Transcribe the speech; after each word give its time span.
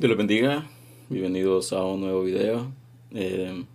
Dios 0.00 0.08
los 0.08 0.16
bendiga, 0.16 0.66
bienvenidos 1.10 1.74
a 1.74 1.84
un 1.84 2.00
nuevo 2.00 2.22
video. 2.22 2.72
Eh, 3.10 3.66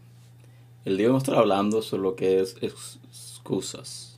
el 0.84 0.98
día 0.98 1.06
vamos 1.06 1.22
a 1.22 1.26
estar 1.26 1.38
hablando 1.38 1.84
sobre 1.84 2.02
lo 2.02 2.16
que 2.16 2.40
es 2.40 2.58
excusas. 2.62 4.18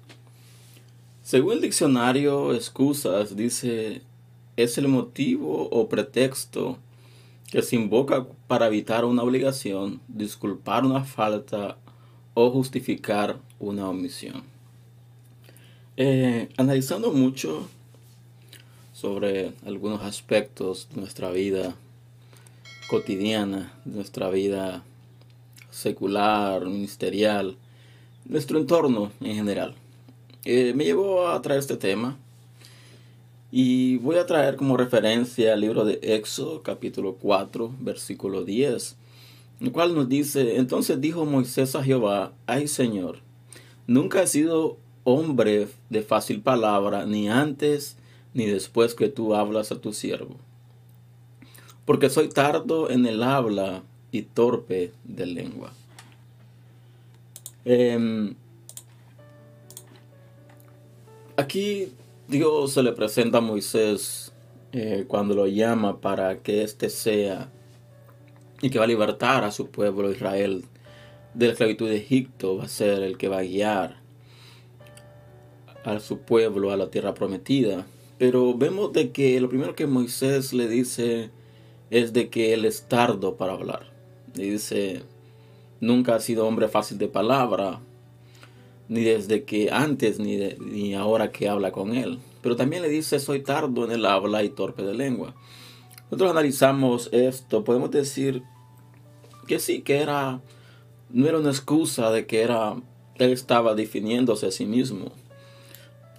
Según 1.22 1.56
el 1.56 1.62
diccionario, 1.62 2.54
excusas 2.54 3.36
dice 3.36 4.04
es 4.56 4.78
el 4.78 4.88
motivo 4.88 5.68
o 5.70 5.90
pretexto 5.90 6.78
que 7.52 7.62
se 7.62 7.76
invoca 7.76 8.26
para 8.48 8.68
evitar 8.68 9.04
una 9.04 9.24
obligación, 9.24 10.00
disculpar 10.08 10.86
una 10.86 11.04
falta 11.04 11.78
o 12.36 12.52
justificar 12.52 13.38
una 13.60 13.90
omisión. 13.90 14.44
Eh, 15.98 16.48
analizando 16.56 17.12
mucho 17.12 17.68
sobre 18.94 19.52
algunos 19.66 20.02
aspectos 20.04 20.88
de 20.94 21.02
nuestra 21.02 21.32
vida 21.32 21.76
cotidiana, 22.88 23.74
nuestra 23.84 24.30
vida 24.30 24.84
secular, 25.70 26.66
ministerial, 26.66 27.58
nuestro 28.26 28.60
entorno 28.60 29.12
en 29.20 29.36
general. 29.36 29.76
Eh, 30.46 30.74
me 30.74 30.86
llevó 30.86 31.28
a 31.28 31.42
traer 31.42 31.60
este 31.60 31.76
tema 31.76 32.18
y 33.52 33.98
voy 33.98 34.16
a 34.16 34.26
traer 34.26 34.56
como 34.56 34.78
referencia 34.78 35.54
el 35.54 35.62
libro 35.62 35.84
de 35.84 36.00
Éxodo 36.02 36.64
capítulo 36.64 37.16
4 37.16 37.74
versículo 37.80 38.46
10, 38.46 38.96
el 39.60 39.72
cual 39.72 39.94
nos 39.94 40.08
dice, 40.08 40.58
entonces 40.58 41.02
dijo 41.02 41.26
Moisés 41.26 41.76
a 41.76 41.84
Jehová, 41.84 42.32
ay 42.46 42.68
Señor, 42.68 43.20
nunca 43.86 44.24
he 44.24 44.28
sido 44.28 44.78
hombre 45.04 45.68
de 45.90 46.02
fácil 46.02 46.42
palabra, 46.42 47.06
ni 47.06 47.28
antes 47.28 47.98
ni 48.34 48.46
después 48.46 48.96
que 48.96 49.10
tú 49.10 49.36
hablas 49.36 49.72
a 49.72 49.82
tu 49.82 49.92
siervo 49.92 50.38
porque 51.88 52.10
soy 52.10 52.28
tardo 52.28 52.90
en 52.90 53.06
el 53.06 53.24
habla 53.24 53.82
y 54.12 54.24
torpe 54.24 54.92
de 55.06 55.26
lengua. 55.26 55.72
Em, 57.64 58.36
aquí 61.38 61.94
Dios 62.28 62.74
se 62.74 62.84
le 62.84 62.92
presenta 62.92 63.38
a 63.38 63.42
Moisés 63.42 64.34
eh, 64.74 65.06
cuando 65.08 65.34
lo 65.34 65.48
llama 65.48 66.02
para 66.02 66.40
que 66.40 66.62
éste 66.62 66.90
sea 66.90 67.50
y 68.62 68.70
que 68.70 68.80
va 68.80 68.84
a 68.84 68.90
libertar 68.90 69.46
a 69.46 69.52
su 69.52 69.70
pueblo 69.70 70.12
Israel 70.12 70.66
de 71.34 71.46
la 71.46 71.54
esclavitud 71.54 71.88
de 71.88 71.96
Egipto, 71.96 72.58
va 72.58 72.66
a 72.66 72.68
ser 72.68 73.02
el 73.02 73.18
que 73.18 73.30
va 73.30 73.38
a 73.38 73.44
guiar 73.44 74.02
a 75.86 76.02
su 76.02 76.20
pueblo 76.20 76.72
a 76.72 76.78
la 76.78 76.90
tierra 76.90 77.14
prometida. 77.14 77.88
Pero 78.18 78.58
vemos 78.58 78.92
de 78.92 79.12
que 79.12 79.40
lo 79.40 79.48
primero 79.48 79.74
que 79.74 79.88
Moisés 79.88 80.52
le 80.52 80.68
dice 80.68 81.32
es 81.90 82.14
de 82.14 82.30
que 82.30 82.54
él 82.54 82.66
es 82.66 82.84
tardo 82.88 83.36
para 83.36 83.54
hablar. 83.54 83.92
Y 84.36 84.50
dice, 84.50 85.04
nunca 85.80 86.16
ha 86.16 86.20
sido 86.20 86.48
hombre 86.48 86.68
fácil 86.68 86.98
de 86.98 87.08
palabra, 87.08 87.80
ni 88.90 89.02
desde 89.02 89.44
que 89.44 89.70
antes 89.72 90.20
ni, 90.20 90.38
ni 90.60 90.94
ahora 90.96 91.32
que 91.32 91.50
habla 91.50 91.72
con 91.72 91.94
él. 91.94 92.20
Pero 92.42 92.56
también 92.56 92.82
le 92.82 92.90
dice, 92.90 93.20
soy 93.20 93.42
tardo 93.42 93.86
en 93.86 93.92
el 93.92 94.06
habla 94.06 94.44
y 94.44 94.50
torpe 94.50 94.84
de 94.84 94.94
lengua. 94.94 95.36
Nosotros 96.06 96.32
analizamos 96.32 97.10
esto, 97.12 97.64
podemos 97.64 97.92
decir 97.92 98.44
que 99.48 99.60
sí, 99.60 99.82
que 99.82 99.98
era, 99.98 100.42
no 101.10 101.28
era 101.28 101.40
una 101.40 101.50
excusa 101.50 102.12
de 102.12 102.26
que 102.26 102.42
era, 102.42 102.76
él 103.16 103.32
estaba 103.32 103.76
definiéndose 103.76 104.48
a 104.48 104.52
sí 104.52 104.66
mismo. 104.66 105.12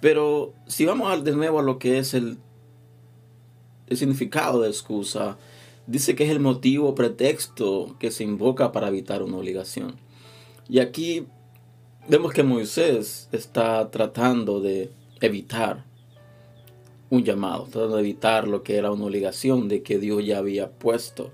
Pero 0.01 0.53
si 0.67 0.85
vamos 0.85 1.23
de 1.23 1.31
nuevo 1.31 1.59
a 1.59 1.63
lo 1.63 1.79
que 1.79 1.97
es 1.97 2.13
el, 2.13 2.37
el 3.87 3.97
significado 3.97 4.61
de 4.61 4.69
excusa, 4.69 5.37
dice 5.89 6.15
que 6.15 6.23
es 6.23 6.29
el 6.29 6.39
motivo 6.39 6.93
pretexto 6.93 7.95
que 7.99 8.11
se 8.11 8.23
invoca 8.23 8.71
para 8.71 8.89
evitar 8.89 9.23
una 9.23 9.37
obligación. 9.37 9.95
Y 10.69 10.79
aquí 10.79 11.25
vemos 12.07 12.31
que 12.31 12.43
Moisés 12.43 13.27
está 13.31 13.89
tratando 13.89 14.61
de 14.61 14.91
evitar 15.19 15.85
un 17.09 17.23
llamado, 17.23 17.63
tratando 17.63 17.95
de 17.95 18.03
evitar 18.03 18.47
lo 18.47 18.61
que 18.61 18.77
era 18.77 18.91
una 18.91 19.05
obligación 19.05 19.67
de 19.67 19.81
que 19.81 19.97
Dios 19.97 20.23
ya 20.23 20.37
había 20.37 20.69
puesto. 20.69 21.31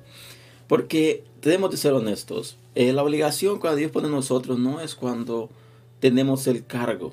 Porque 0.67 1.25
tenemos 1.41 1.69
de 1.71 1.77
ser 1.77 1.91
honestos, 1.91 2.57
eh, 2.75 2.93
la 2.93 3.03
obligación 3.03 3.59
cuando 3.59 3.77
Dios 3.77 3.91
pone 3.91 4.07
en 4.07 4.13
nosotros 4.13 4.57
no 4.57 4.79
es 4.79 4.95
cuando 4.95 5.49
tenemos 5.99 6.47
el 6.47 6.65
cargo. 6.65 7.11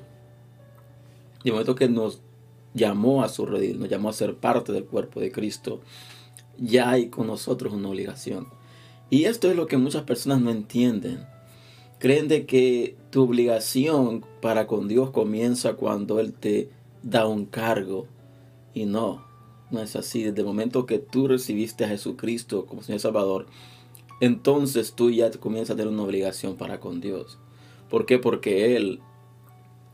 De 1.43 1.51
momento 1.51 1.75
que 1.75 1.89
nos 1.89 2.21
llamó 2.73 3.21
a 3.21 3.27
su 3.27 3.45
redil, 3.45 3.79
nos 3.79 3.89
llamó 3.89 4.09
a 4.09 4.13
ser 4.13 4.35
parte 4.35 4.71
del 4.71 4.85
cuerpo 4.85 5.19
de 5.19 5.31
Cristo, 5.31 5.81
ya 6.57 6.89
hay 6.89 7.09
con 7.09 7.27
nosotros 7.27 7.73
una 7.73 7.89
obligación. 7.89 8.47
Y 9.09 9.25
esto 9.25 9.49
es 9.49 9.55
lo 9.55 9.67
que 9.67 9.77
muchas 9.77 10.03
personas 10.03 10.41
no 10.41 10.49
entienden. 10.49 11.25
Creen 11.99 12.27
de 12.27 12.45
que 12.45 12.97
tu 13.11 13.23
obligación 13.23 14.25
para 14.41 14.67
con 14.67 14.87
Dios 14.87 15.11
comienza 15.11 15.73
cuando 15.73 16.19
Él 16.19 16.33
te 16.33 16.69
da 17.01 17.27
un 17.27 17.45
cargo. 17.45 18.07
Y 18.73 18.85
no, 18.85 19.23
no 19.69 19.81
es 19.81 19.95
así. 19.95 20.23
Desde 20.23 20.41
el 20.41 20.47
momento 20.47 20.85
que 20.85 20.99
tú 20.99 21.27
recibiste 21.27 21.85
a 21.85 21.89
Jesucristo 21.89 22.65
como 22.65 22.81
Señor 22.81 23.01
Salvador, 23.01 23.45
entonces 24.19 24.93
tú 24.93 25.11
ya 25.11 25.29
comienzas 25.31 25.75
a 25.75 25.77
tener 25.77 25.93
una 25.93 26.03
obligación 26.03 26.55
para 26.55 26.79
con 26.79 26.99
Dios. 26.99 27.39
¿Por 27.89 28.05
qué? 28.05 28.17
Porque 28.17 28.75
Él 28.75 28.99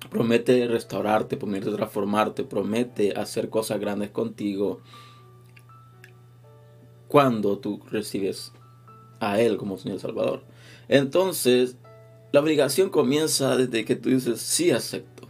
promete 0.09 0.65
restaurarte, 0.67 1.35
promete 1.35 1.71
transformarte, 1.71 2.43
promete 2.43 3.13
hacer 3.13 3.49
cosas 3.49 3.79
grandes 3.79 4.11
contigo 4.11 4.81
cuando 7.09 7.57
tú 7.57 7.81
recibes 7.91 8.53
a 9.19 9.41
Él 9.41 9.57
como 9.57 9.77
Señor 9.77 9.99
Salvador. 9.99 10.43
Entonces, 10.87 11.75
la 12.31 12.39
obligación 12.39 12.89
comienza 12.89 13.57
desde 13.57 13.83
que 13.83 13.97
tú 13.97 14.09
dices, 14.09 14.39
sí 14.39 14.71
acepto. 14.71 15.27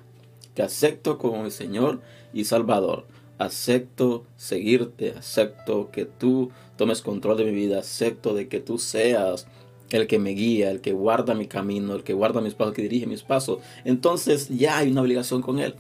Te 0.54 0.62
acepto 0.62 1.18
como 1.18 1.42
mi 1.42 1.50
Señor 1.50 2.02
y 2.34 2.44
Salvador. 2.44 3.08
Acepto 3.38 4.26
seguirte, 4.36 5.14
acepto 5.18 5.90
que 5.90 6.04
tú 6.04 6.52
tomes 6.76 7.02
control 7.02 7.38
de 7.38 7.46
mi 7.46 7.52
vida, 7.52 7.80
acepto 7.80 8.34
de 8.34 8.50
que 8.50 8.60
tú 8.60 8.78
seas 8.78 9.48
el 9.92 10.06
que 10.08 10.20
me 10.20 10.32
guía, 10.32 10.72
el 10.72 10.82
que 10.82 10.92
guarda 10.92 11.34
mi 11.34 11.48
camino, 11.48 11.96
el 11.96 12.04
que 12.04 12.14
guarda 12.14 12.42
mis 12.42 12.54
pasos, 12.54 12.72
el 12.72 12.76
que 12.76 12.82
dirige 12.82 13.08
mis 13.08 13.24
pasos. 13.24 13.60
Entonces 13.86 14.50
ya 14.50 14.80
hay 14.80 14.92
una 14.92 15.02
obligación 15.02 15.42
con 15.42 15.60
Él. 15.60 15.76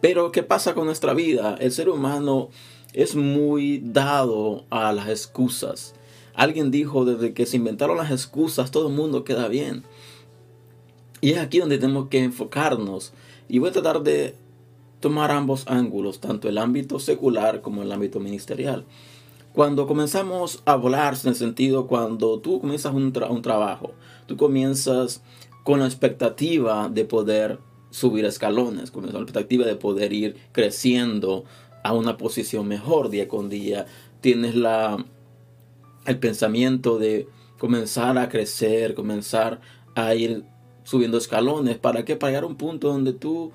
Pero 0.00 0.30
¿qué 0.30 0.44
pasa 0.44 0.74
con 0.74 0.86
nuestra 0.86 1.12
vida? 1.14 1.56
El 1.60 1.72
ser 1.72 1.88
humano 1.88 2.50
es 2.92 3.14
muy 3.16 3.80
dado 3.84 4.64
a 4.70 4.92
las 4.92 5.08
excusas. 5.08 5.94
Alguien 6.34 6.70
dijo, 6.70 7.04
desde 7.04 7.34
que 7.34 7.46
se 7.46 7.56
inventaron 7.56 7.96
las 7.96 8.10
excusas, 8.10 8.70
todo 8.70 8.88
el 8.88 8.94
mundo 8.94 9.24
queda 9.24 9.48
bien. 9.48 9.84
Y 11.20 11.30
es 11.30 11.38
aquí 11.38 11.58
donde 11.58 11.78
tenemos 11.78 12.08
que 12.08 12.22
enfocarnos. 12.22 13.12
Y 13.48 13.58
voy 13.58 13.70
a 13.70 13.72
tratar 13.72 14.02
de 14.02 14.34
tomar 15.00 15.30
ambos 15.30 15.64
ángulos, 15.66 16.20
tanto 16.20 16.48
el 16.48 16.58
ámbito 16.58 16.98
secular 16.98 17.60
como 17.60 17.82
el 17.82 17.92
ámbito 17.92 18.20
ministerial. 18.20 18.84
Cuando 19.52 19.86
comenzamos 19.86 20.62
a 20.64 20.76
volar, 20.76 21.14
en 21.22 21.28
el 21.28 21.34
sentido, 21.34 21.86
cuando 21.86 22.40
tú 22.40 22.60
comienzas 22.60 22.94
un, 22.94 23.12
un 23.28 23.42
trabajo, 23.42 23.92
tú 24.26 24.36
comienzas 24.36 25.22
con 25.64 25.80
la 25.80 25.86
expectativa 25.86 26.88
de 26.88 27.04
poder 27.04 27.58
subir 27.90 28.24
escalones, 28.24 28.90
con 28.90 29.04
la 29.04 29.10
expectativa 29.10 29.66
de 29.66 29.76
poder 29.76 30.14
ir 30.14 30.36
creciendo 30.52 31.44
a 31.82 31.92
una 31.92 32.16
posición 32.16 32.68
mejor 32.68 33.10
día 33.10 33.28
con 33.28 33.48
día. 33.48 33.86
Tienes 34.20 34.54
la, 34.54 35.04
el 36.06 36.18
pensamiento 36.18 36.98
de 36.98 37.28
comenzar 37.58 38.18
a 38.18 38.28
crecer, 38.28 38.94
comenzar 38.94 39.60
a 39.94 40.14
ir 40.14 40.44
subiendo 40.84 41.18
escalones. 41.18 41.78
¿Para 41.78 42.04
qué? 42.04 42.16
Para 42.16 42.30
llegar 42.30 42.44
a 42.44 42.48
un 42.48 42.56
punto 42.56 42.88
donde 42.88 43.12
tú 43.12 43.52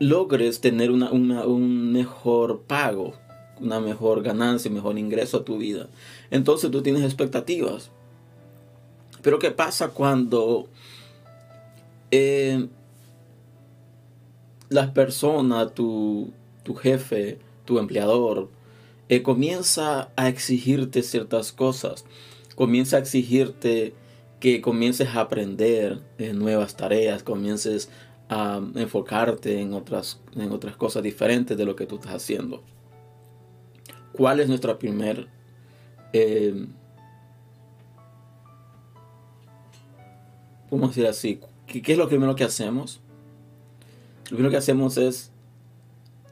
logres 0.00 0.60
tener 0.60 0.90
una, 0.90 1.10
un 1.10 1.92
mejor 1.92 2.62
pago, 2.62 3.14
una 3.60 3.80
mejor 3.80 4.22
ganancia, 4.22 4.70
un 4.70 4.76
mejor 4.76 4.98
ingreso 4.98 5.38
a 5.38 5.44
tu 5.44 5.58
vida. 5.58 5.88
Entonces 6.30 6.70
tú 6.70 6.82
tienes 6.82 7.02
expectativas. 7.02 7.90
Pero 9.22 9.38
¿qué 9.38 9.50
pasa 9.50 9.88
cuando 9.88 10.68
eh, 12.10 12.68
las 14.68 14.90
personas, 14.90 15.74
tu, 15.74 16.32
tu 16.68 16.74
jefe, 16.74 17.38
tu 17.64 17.78
empleador, 17.78 18.50
eh, 19.08 19.22
comienza 19.22 20.12
a 20.16 20.28
exigirte 20.28 21.02
ciertas 21.02 21.50
cosas, 21.50 22.04
comienza 22.56 22.96
a 22.96 23.00
exigirte 23.00 23.94
que 24.38 24.60
comiences 24.60 25.08
a 25.08 25.22
aprender 25.22 26.02
nuevas 26.34 26.76
tareas, 26.76 27.22
comiences 27.22 27.88
a 28.28 28.60
enfocarte 28.74 29.62
en 29.62 29.72
otras, 29.72 30.20
en 30.36 30.52
otras 30.52 30.76
cosas 30.76 31.02
diferentes 31.02 31.56
de 31.56 31.64
lo 31.64 31.74
que 31.74 31.86
tú 31.86 31.94
estás 31.94 32.12
haciendo. 32.12 32.62
¿Cuál 34.12 34.40
es 34.40 34.48
nuestra 34.48 34.78
primer 34.78 35.28
eh, 36.12 36.66
a 40.70 40.86
decir 40.86 41.06
así, 41.06 41.40
¿qué, 41.66 41.80
¿qué, 41.80 41.92
es 41.92 41.98
lo 41.98 42.10
primero 42.10 42.36
que 42.36 42.44
hacemos? 42.44 43.00
Lo 44.24 44.36
primero 44.36 44.50
que 44.50 44.58
hacemos 44.58 44.98
es 44.98 45.32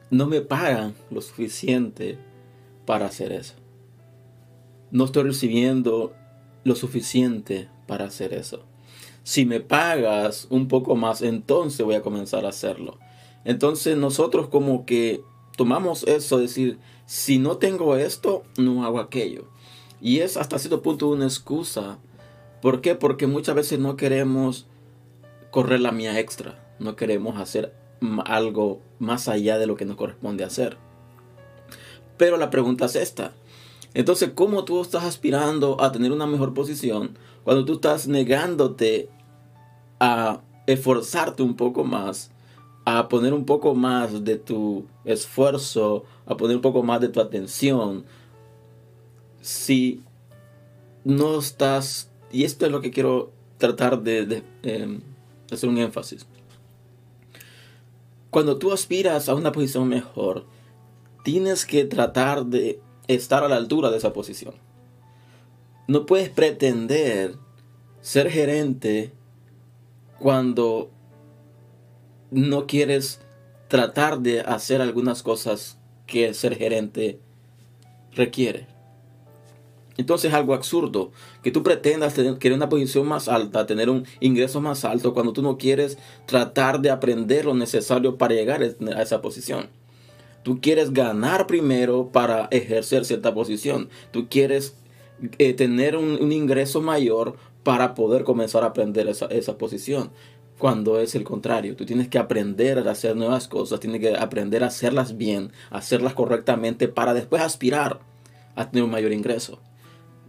no 0.09 0.27
me 0.27 0.41
pagan 0.41 0.95
lo 1.11 1.21
suficiente 1.21 2.17
para 2.85 3.07
hacer 3.07 3.31
eso. 3.31 3.55
no 4.89 5.03
estoy 5.03 5.23
recibiendo 5.23 6.13
lo 6.63 6.75
suficiente 6.75 7.69
para 7.87 8.05
hacer 8.05 8.33
eso. 8.33 8.63
Si 9.23 9.45
me 9.45 9.59
pagas 9.59 10.47
un 10.49 10.69
poco 10.69 10.95
más, 10.95 11.21
entonces 11.21 11.85
voy 11.85 11.95
a 11.95 12.01
comenzar 12.01 12.45
a 12.45 12.49
hacerlo. 12.49 12.97
Entonces 13.43 13.97
nosotros 13.97 14.47
como 14.47 14.85
que 14.85 15.21
tomamos 15.57 16.03
eso, 16.03 16.37
decir, 16.37 16.79
si 17.05 17.37
no 17.37 17.57
tengo 17.57 17.97
esto, 17.97 18.43
no 18.57 18.85
hago 18.85 18.99
aquello. 18.99 19.49
Y 19.99 20.19
es 20.19 20.37
hasta 20.37 20.59
cierto 20.59 20.81
punto 20.81 21.09
una 21.09 21.25
excusa. 21.25 21.97
¿Por 22.61 22.79
qué? 22.79 22.95
Porque 22.95 23.27
muchas 23.27 23.55
veces 23.55 23.79
no 23.79 23.97
queremos 23.97 24.67
correr 25.51 25.81
la 25.81 25.91
mía 25.91 26.19
extra. 26.19 26.63
No 26.79 26.95
queremos 26.95 27.37
hacer 27.37 27.73
algo 28.25 28.81
más 28.99 29.27
allá 29.27 29.57
de 29.57 29.67
lo 29.67 29.75
que 29.75 29.85
nos 29.85 29.95
corresponde 29.95 30.43
hacer. 30.43 30.77
Pero 32.17 32.37
la 32.37 32.49
pregunta 32.49 32.85
es 32.85 32.95
esta. 32.95 33.33
Entonces, 33.93 34.31
¿cómo 34.35 34.63
tú 34.65 34.81
estás 34.81 35.03
aspirando 35.03 35.81
a 35.81 35.91
tener 35.91 36.11
una 36.11 36.27
mejor 36.27 36.53
posición 36.53 37.17
cuando 37.43 37.65
tú 37.65 37.73
estás 37.73 38.07
negándote 38.07 39.09
a 39.99 40.41
esforzarte 40.67 41.43
un 41.43 41.55
poco 41.55 41.83
más, 41.83 42.31
a 42.85 43.07
poner 43.07 43.33
un 43.33 43.45
poco 43.45 43.73
más 43.73 44.23
de 44.23 44.37
tu 44.37 44.85
esfuerzo, 45.05 46.05
a 46.25 46.37
poner 46.37 46.57
un 46.57 46.61
poco 46.61 46.83
más 46.83 47.01
de 47.01 47.09
tu 47.09 47.19
atención, 47.19 48.05
si 49.41 50.03
no 51.03 51.39
estás, 51.39 52.11
y 52.31 52.43
esto 52.43 52.65
es 52.65 52.71
lo 52.71 52.81
que 52.81 52.91
quiero 52.91 53.31
tratar 53.57 54.03
de, 54.03 54.43
em, 54.63 55.01
hacer 55.51 55.69
un 55.69 55.77
énfasis, 55.77 56.27
cuando 58.37 58.59
tú 58.59 58.71
aspiras 58.71 59.29
a 59.29 59.33
una 59.33 59.51
posición 59.51 59.87
mejor, 59.87 60.45
tienes 61.23 61.65
que 61.65 61.85
tratar 61.85 62.45
de 62.45 62.79
estar 63.07 63.43
a 63.43 63.47
la 63.47 63.55
altura 63.55 63.89
de 63.89 63.97
esa 63.97 64.13
posición. 64.13 64.53
No 65.87 66.05
puedes 66.05 66.29
pretender 66.29 67.33
ser 67.99 68.29
gerente 68.29 69.11
cuando 70.19 70.91
no 72.29 72.67
quieres 72.67 73.21
tratar 73.69 74.19
de 74.19 74.41
hacer 74.41 74.83
algunas 74.83 75.23
cosas 75.23 75.79
que 76.05 76.35
ser 76.35 76.55
gerente 76.55 77.19
requiere. 78.11 78.67
Entonces 79.97 80.29
es 80.29 80.35
algo 80.35 80.53
absurdo 80.53 81.11
que 81.43 81.51
tú 81.51 81.63
pretendas 81.63 82.13
tener, 82.13 82.37
querer 82.37 82.55
una 82.55 82.69
posición 82.69 83.07
más 83.07 83.27
alta, 83.27 83.65
tener 83.65 83.89
un 83.89 84.05
ingreso 84.19 84.61
más 84.61 84.85
alto, 84.85 85.13
cuando 85.13 85.33
tú 85.33 85.41
no 85.41 85.57
quieres 85.57 85.97
tratar 86.27 86.79
de 86.81 86.91
aprender 86.91 87.45
lo 87.45 87.55
necesario 87.55 88.17
para 88.17 88.35
llegar 88.35 88.61
a 88.63 89.01
esa 89.01 89.21
posición. 89.21 89.69
Tú 90.43 90.61
quieres 90.61 90.93
ganar 90.93 91.47
primero 91.47 92.09
para 92.11 92.47
ejercer 92.51 93.05
cierta 93.05 93.33
posición. 93.33 93.89
Tú 94.11 94.27
quieres 94.29 94.75
eh, 95.39 95.53
tener 95.53 95.97
un, 95.97 96.31
ingreso 96.31 96.79
mayor 96.79 97.35
para 97.63 97.95
poder 97.95 98.23
comenzar 98.23 98.63
a 98.63 98.67
aprender 98.67 99.09
esa, 99.09 99.25
esa 99.25 99.57
posición 99.57 100.11
cuando 100.57 100.99
es 100.99 101.15
el 101.15 101.23
contrario. 101.23 101.75
Tú 101.75 101.85
tienes 101.85 102.07
que 102.07 102.17
aprender 102.17 102.79
a 102.79 102.91
hacer 102.91 103.15
nuevas 103.15 103.47
cosas, 103.47 103.79
tienes 103.79 103.99
que 103.99 104.15
aprender 104.15 104.63
a 104.63 104.67
hacerlas 104.67 105.17
bien, 105.17 105.51
hacerlas 105.69 106.13
correctamente 106.13 106.87
para 106.87 107.13
después 107.13 107.41
aspirar 107.41 107.99
a 108.55 108.69
tener 108.69 108.83
un 108.83 108.91
mayor 108.91 109.11
ingreso 109.11 109.59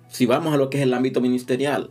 si 0.08 0.26
vamos 0.26 0.54
a 0.54 0.56
lo 0.56 0.70
que 0.70 0.78
es 0.78 0.82
el 0.82 0.94
ámbito 0.94 1.20
ministerial, 1.20 1.90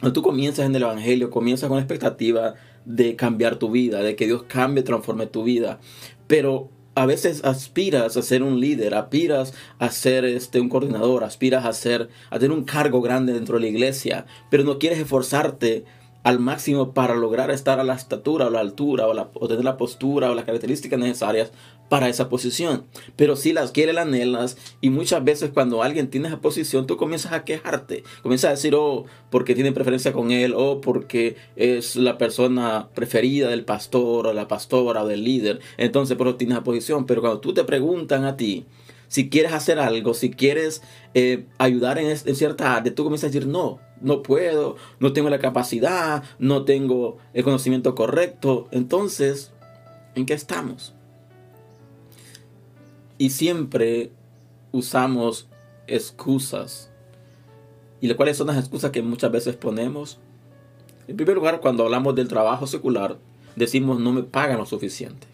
cuando 0.00 0.12
tú 0.12 0.22
comienzas 0.22 0.66
en 0.66 0.74
el 0.74 0.82
Evangelio, 0.82 1.30
comienzas 1.30 1.68
con 1.68 1.76
la 1.76 1.82
expectativa 1.82 2.54
de 2.84 3.14
cambiar 3.16 3.56
tu 3.56 3.70
vida, 3.70 4.02
de 4.02 4.16
que 4.16 4.26
Dios 4.26 4.44
cambie, 4.44 4.82
transforme 4.82 5.26
tu 5.26 5.44
vida. 5.44 5.78
Pero 6.26 6.70
a 6.94 7.06
veces 7.06 7.44
aspiras 7.44 8.16
a 8.16 8.22
ser 8.22 8.42
un 8.42 8.60
líder, 8.60 8.94
aspiras 8.94 9.54
a 9.78 9.90
ser 9.90 10.24
este, 10.24 10.60
un 10.60 10.68
coordinador, 10.68 11.24
aspiras 11.24 11.64
a, 11.64 11.72
ser, 11.72 12.08
a 12.30 12.38
tener 12.38 12.56
un 12.56 12.64
cargo 12.64 13.00
grande 13.00 13.32
dentro 13.32 13.56
de 13.56 13.62
la 13.62 13.68
iglesia, 13.68 14.26
pero 14.50 14.64
no 14.64 14.78
quieres 14.78 14.98
esforzarte 14.98 15.84
al 16.22 16.38
máximo 16.38 16.92
para 16.94 17.14
lograr 17.14 17.50
estar 17.50 17.80
a 17.80 17.84
la 17.84 17.94
estatura 17.94 18.46
o 18.46 18.50
la 18.50 18.60
altura 18.60 19.06
o, 19.06 19.14
la, 19.14 19.30
tener 19.48 19.64
la 19.64 19.76
postura 19.76 20.30
o 20.30 20.34
las 20.34 20.44
características 20.44 20.98
necesarias 20.98 21.52
para 21.88 22.08
esa 22.08 22.28
posición. 22.28 22.86
Pero 23.16 23.36
si 23.36 23.52
las 23.52 23.70
quieres, 23.70 23.94
las 23.94 24.06
anhelas 24.06 24.56
y 24.80 24.90
muchas 24.90 25.22
veces 25.24 25.50
cuando 25.52 25.82
alguien 25.82 26.08
tiene 26.08 26.28
esa 26.28 26.40
posición 26.40 26.86
tú 26.86 26.96
comienzas 26.96 27.32
a 27.32 27.44
quejarte, 27.44 28.02
comienzas 28.22 28.48
a 28.48 28.52
decir, 28.52 28.74
oh, 28.74 29.04
porque 29.30 29.54
tiene 29.54 29.72
preferencia 29.72 30.12
con 30.12 30.30
él 30.30 30.54
o 30.56 30.80
porque 30.80 31.36
es 31.56 31.96
la 31.96 32.18
persona 32.18 32.88
preferida 32.94 33.48
del 33.48 33.64
pastor 33.64 34.28
o 34.28 34.32
la 34.32 34.48
pastora 34.48 35.02
o 35.02 35.08
del 35.08 35.24
líder. 35.24 35.60
Entonces 35.76 36.16
por 36.16 36.28
eso 36.28 36.36
tienes 36.36 36.56
esa 36.56 36.64
posición. 36.64 37.04
Pero 37.06 37.20
cuando 37.20 37.40
tú 37.40 37.52
te 37.52 37.64
preguntan 37.64 38.24
a 38.24 38.36
ti, 38.36 38.64
si 39.08 39.28
quieres 39.28 39.52
hacer 39.52 39.78
algo, 39.78 40.14
si 40.14 40.30
quieres 40.30 40.82
eh, 41.12 41.44
ayudar 41.58 41.98
en, 41.98 42.06
en, 42.06 42.36
cierta 42.36 42.76
área, 42.76 42.94
tú 42.94 43.04
comienzas 43.04 43.28
a 43.28 43.32
decir, 43.32 43.46
no, 43.46 43.78
no 44.02 44.22
puedo, 44.22 44.76
no 45.00 45.12
tengo 45.12 45.30
la 45.30 45.38
capacidad, 45.38 46.22
no 46.38 46.64
tengo 46.64 47.18
el 47.32 47.44
conocimiento 47.44 47.94
correcto. 47.94 48.68
Entonces, 48.70 49.52
¿en 50.14 50.26
qué 50.26 50.34
estamos? 50.34 50.94
Y 53.18 53.30
siempre 53.30 54.12
usamos 54.72 55.48
excusas. 55.86 56.90
¿Y 58.00 58.12
cuáles 58.14 58.36
son 58.36 58.48
las 58.48 58.58
excusas 58.58 58.90
que 58.90 59.02
muchas 59.02 59.30
veces 59.30 59.56
ponemos? 59.56 60.18
En 61.06 61.16
primer 61.16 61.36
lugar, 61.36 61.60
cuando 61.60 61.84
hablamos 61.84 62.14
del 62.14 62.28
trabajo 62.28 62.66
secular, 62.66 63.18
decimos 63.54 64.00
no 64.00 64.12
me 64.12 64.22
pagan 64.22 64.58
lo 64.58 64.66
suficiente. 64.66 65.26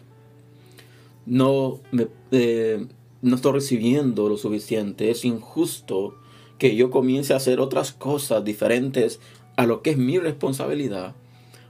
No, 1.25 1.79
me, 1.91 2.07
eh, 2.31 2.85
no 3.21 3.35
estoy 3.35 3.53
recibiendo 3.53 4.29
lo 4.29 4.37
suficiente. 4.37 5.09
Es 5.09 5.25
injusto 5.25 6.15
que 6.59 6.75
yo 6.75 6.91
comience 6.91 7.33
a 7.33 7.37
hacer 7.37 7.59
otras 7.59 7.93
cosas 7.93 8.43
diferentes 8.43 9.19
a 9.55 9.65
lo 9.65 9.81
que 9.81 9.91
es 9.91 9.97
mi 9.97 10.19
responsabilidad 10.19 11.15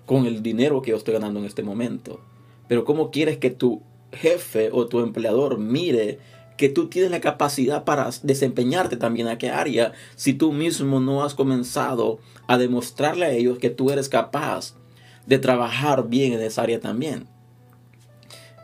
con 0.06 0.25
el 0.25 0.44
dinero 0.44 0.81
que 0.81 0.91
yo 0.91 0.97
estoy 0.97 1.13
ganando 1.13 1.39
en 1.39 1.45
este 1.45 1.63
momento. 1.63 2.19
Pero 2.68 2.83
¿cómo 2.83 3.12
quieres 3.12 3.38
que 3.38 3.51
tu 3.51 3.81
jefe 4.12 4.69
o 4.74 4.88
tu 4.88 5.00
empleador 5.00 5.59
mire 5.59 6.19
que 6.57 6.68
tú 6.68 6.89
tienes 6.89 7.12
la 7.12 7.21
capacidad 7.21 7.86
para 7.86 8.09
desempeñarte 8.24 8.97
también 8.97 9.27
en 9.27 9.38
qué 9.38 9.50
área 9.50 9.94
si 10.15 10.33
tú 10.33 10.51
mismo 10.51 11.00
no 11.00 11.24
has 11.24 11.35
comenzado 11.35 12.19
a 12.47 12.57
demostrarle 12.57 13.25
a 13.25 13.31
ellos 13.31 13.59
que 13.59 13.69
tú 13.69 13.92
eres 13.92 14.09
capaz 14.09 14.75
de 15.25 15.37
trabajar 15.37 16.09
bien 16.09 16.33
en 16.33 16.42
esa 16.42 16.63
área 16.63 16.80
también? 16.80 17.28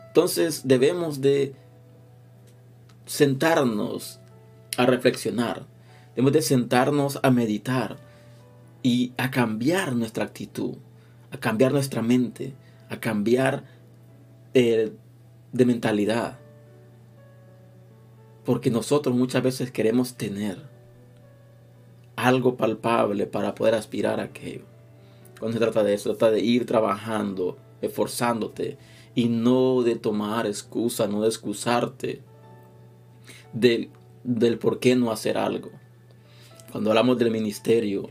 Entonces 0.08 0.62
debemos 0.64 1.20
de 1.20 1.54
sentarnos 3.06 4.18
a 4.76 4.86
reflexionar 4.86 5.64
Debemos 6.16 6.32
de 6.32 6.40
sentarnos 6.40 7.20
a 7.22 7.30
meditar 7.30 7.98
y 8.82 9.12
a 9.18 9.30
cambiar 9.30 9.94
nuestra 9.94 10.24
actitud, 10.24 10.76
a 11.30 11.36
cambiar 11.36 11.72
nuestra 11.72 12.00
mente, 12.00 12.54
a 12.88 12.98
cambiar 12.98 13.64
eh, 14.54 14.92
de 15.52 15.66
mentalidad. 15.66 16.38
Porque 18.46 18.70
nosotros 18.70 19.14
muchas 19.14 19.42
veces 19.42 19.70
queremos 19.70 20.16
tener 20.16 20.56
algo 22.16 22.56
palpable 22.56 23.26
para 23.26 23.54
poder 23.54 23.74
aspirar 23.74 24.18
a 24.18 24.24
aquello. 24.24 24.64
Cuando 25.38 25.58
se 25.58 25.62
trata 25.62 25.84
de 25.84 25.92
eso, 25.92 26.12
se 26.12 26.18
trata 26.18 26.32
de 26.32 26.40
ir 26.40 26.64
trabajando, 26.64 27.58
esforzándote 27.82 28.78
y 29.14 29.28
no 29.28 29.82
de 29.82 29.96
tomar 29.96 30.46
excusa, 30.46 31.08
no 31.08 31.20
de 31.20 31.28
excusarte 31.28 32.22
del, 33.52 33.90
del 34.24 34.58
por 34.58 34.78
qué 34.78 34.96
no 34.96 35.10
hacer 35.10 35.36
algo 35.36 35.72
cuando 36.70 36.90
hablamos 36.90 37.18
del 37.18 37.30
ministerio, 37.30 38.08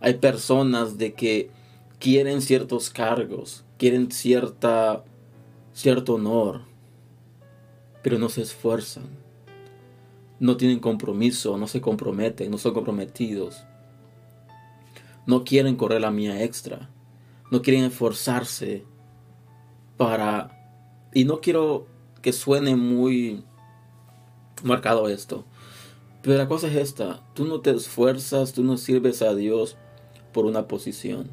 hay 0.00 0.14
personas 0.14 0.98
de 0.98 1.14
que 1.14 1.50
quieren 1.98 2.40
ciertos 2.40 2.90
cargos, 2.90 3.64
quieren 3.78 4.10
cierta, 4.10 5.04
cierto 5.72 6.14
honor, 6.14 6.62
pero 8.02 8.18
no 8.18 8.28
se 8.28 8.42
esfuerzan. 8.42 9.04
No 10.38 10.56
tienen 10.56 10.80
compromiso, 10.80 11.58
no 11.58 11.68
se 11.68 11.82
comprometen, 11.82 12.50
no 12.50 12.56
son 12.56 12.72
comprometidos. 12.72 13.62
No 15.26 15.44
quieren 15.44 15.76
correr 15.76 16.00
la 16.00 16.10
mía 16.10 16.42
extra. 16.42 16.88
No 17.50 17.60
quieren 17.60 17.84
esforzarse 17.84 18.84
para... 19.98 20.56
Y 21.12 21.24
no 21.24 21.40
quiero 21.40 21.86
que 22.22 22.32
suene 22.32 22.74
muy 22.76 23.44
marcado 24.62 25.08
esto. 25.08 25.44
Pero 26.22 26.36
la 26.36 26.48
cosa 26.48 26.68
es 26.68 26.76
esta, 26.76 27.22
tú 27.34 27.46
no 27.46 27.60
te 27.60 27.70
esfuerzas, 27.70 28.52
tú 28.52 28.62
no 28.62 28.76
sirves 28.76 29.22
a 29.22 29.34
Dios 29.34 29.76
por 30.32 30.44
una 30.44 30.68
posición. 30.68 31.30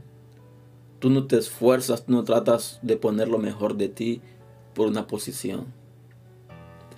Tú 0.99 1.09
no 1.09 1.27
te 1.27 1.37
esfuerzas, 1.37 2.05
tú 2.05 2.13
no 2.13 2.23
tratas 2.23 2.79
de 2.81 2.95
poner 2.95 3.27
lo 3.27 3.37
mejor 3.37 3.75
de 3.75 3.89
ti 3.89 4.21
por 4.73 4.87
una 4.87 5.05
posición. 5.05 5.73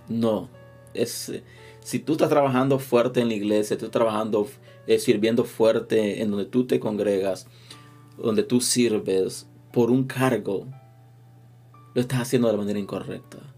No, 0.07 0.49
es, 0.93 1.31
si 1.79 1.99
tú 1.99 2.13
estás 2.13 2.29
trabajando 2.29 2.77
fuerte 2.77 3.21
en 3.21 3.29
la 3.29 3.33
iglesia, 3.33 3.77
tú 3.77 3.85
estás 3.85 3.99
trabajando, 3.99 4.47
eh, 4.85 4.99
sirviendo 4.99 5.43
fuerte 5.43 6.21
en 6.21 6.29
donde 6.29 6.45
tú 6.45 6.67
te 6.67 6.79
congregas, 6.79 7.47
donde 8.17 8.43
tú 8.43 8.61
sirves 8.61 9.47
por 9.73 9.89
un 9.89 10.03
cargo, 10.03 10.67
lo 11.95 12.01
estás 12.01 12.21
haciendo 12.21 12.47
de 12.47 12.53
la 12.53 12.59
manera 12.59 12.79
incorrecta 12.79 13.48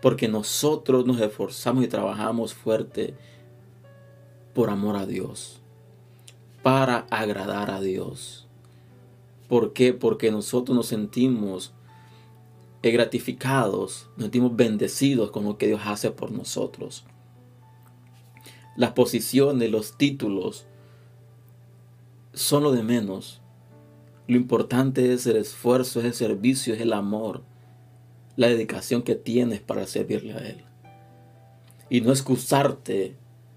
porque 0.00 0.28
nosotros 0.28 1.06
nos 1.06 1.20
esforzamos 1.20 1.84
y 1.84 1.88
trabajamos 1.88 2.54
fuerte 2.54 3.14
por 4.54 4.70
amor 4.70 4.96
a 4.96 5.06
Dios, 5.06 5.60
para 6.62 7.06
agradar 7.10 7.70
a 7.70 7.80
Dios. 7.80 8.48
¿Por 9.48 9.72
qué? 9.72 9.92
Porque 9.92 10.30
nosotros 10.30 10.76
nos 10.76 10.86
sentimos 10.86 11.72
gratificados, 12.82 14.08
nos 14.16 14.24
sentimos 14.24 14.56
bendecidos 14.56 15.30
con 15.30 15.44
lo 15.44 15.58
que 15.58 15.66
Dios 15.66 15.82
hace 15.84 16.10
por 16.10 16.32
nosotros. 16.32 17.04
Las 18.76 18.92
posiciones, 18.92 19.70
los 19.70 19.98
títulos 19.98 20.66
son 22.32 22.62
lo 22.62 22.72
de 22.72 22.82
menos. 22.82 23.42
Lo 24.26 24.36
importante 24.36 25.12
es 25.12 25.26
el 25.26 25.36
esfuerzo, 25.36 26.00
es 26.00 26.06
el 26.06 26.14
servicio, 26.14 26.72
es 26.72 26.80
el 26.80 26.92
amor, 26.92 27.42
la 28.36 28.48
dedicación 28.48 29.02
que 29.02 29.14
tienes 29.14 29.60
para 29.60 29.86
servirle 29.86 30.34
a 30.34 30.38
Él. 30.38 30.64
Y 31.88 32.00
no 32.00 32.10
excusarte 32.10 33.16